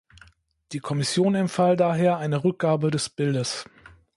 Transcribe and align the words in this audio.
Die 0.71 0.79
Kommission 0.79 1.35
empfahl 1.35 1.75
daher 1.77 2.17
eine 2.17 2.43
Rückgabe 2.43 2.89
des 2.89 3.07
Bildes. 3.07 3.65